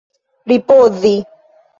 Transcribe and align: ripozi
ripozi 0.49 1.13